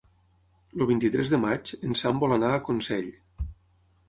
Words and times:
El 0.79 0.83
vint-i-tres 0.91 1.33
de 1.33 1.39
maig 1.43 1.75
en 1.89 1.93
Sam 2.01 2.23
vol 2.25 2.35
anar 2.39 2.51
a 2.57 2.65
Consell. 2.71 3.07